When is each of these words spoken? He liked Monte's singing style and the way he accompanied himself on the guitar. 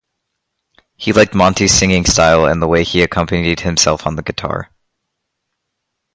He 0.95 1.13
liked 1.13 1.35
Monte's 1.35 1.71
singing 1.71 2.05
style 2.05 2.45
and 2.47 2.59
the 2.59 2.67
way 2.67 2.83
he 2.83 3.03
accompanied 3.03 3.59
himself 3.59 4.07
on 4.07 4.15
the 4.15 4.23
guitar. 4.23 4.71